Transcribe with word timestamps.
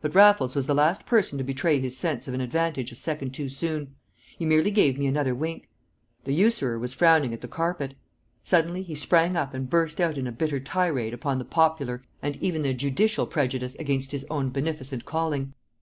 But 0.00 0.14
Raffles 0.14 0.54
was 0.54 0.68
the 0.68 0.76
last 0.76 1.06
person 1.06 1.38
to 1.38 1.42
betray 1.44 1.80
his 1.80 1.96
sense 1.96 2.28
of 2.28 2.34
an 2.34 2.40
advantage 2.40 2.92
a 2.92 2.94
second 2.94 3.32
too 3.34 3.48
soon: 3.48 3.96
he 4.38 4.44
merely 4.46 4.70
gave 4.70 4.96
me 4.96 5.08
another 5.08 5.34
wink. 5.34 5.68
The 6.22 6.30
usurer 6.32 6.78
was 6.78 6.94
frowning 6.94 7.34
at 7.34 7.40
the 7.40 7.48
carpet. 7.48 7.94
Suddenly 8.44 8.84
he 8.84 8.94
sprang 8.94 9.36
up 9.36 9.54
and 9.54 9.68
burst 9.68 10.00
out 10.00 10.16
in 10.18 10.28
a 10.28 10.30
bitter 10.30 10.60
tirade 10.60 11.14
upon 11.14 11.40
the 11.40 11.44
popular 11.44 12.04
and 12.22 12.36
even 12.36 12.62
the 12.62 12.74
judicial 12.74 13.26
prejudice 13.26 13.74
against 13.80 14.12
his 14.12 14.24
own 14.30 14.50
beneficent 14.50 15.04
calling. 15.04 15.52